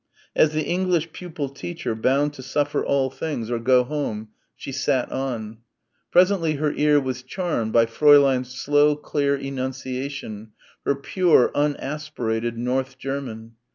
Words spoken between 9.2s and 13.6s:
enunciation, her pure unaspirated North German.